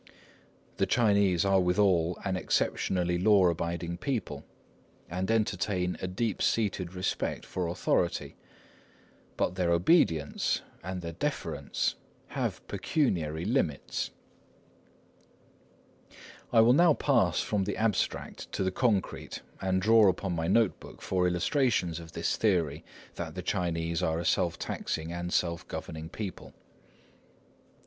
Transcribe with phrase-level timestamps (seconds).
[0.77, 4.43] The Chinese are withal an exceptionally law abiding people,
[5.11, 8.35] and entertain a deep seated respect for authority.
[9.37, 11.93] But their obedience and their deference
[12.29, 14.09] have pecuniary limits.
[16.51, 20.79] I will now pass from the abstract to the concrete, and draw upon my note
[20.79, 22.83] book for illustrations of this theory
[23.17, 26.55] that the Chinese are a self taxing and self governing people.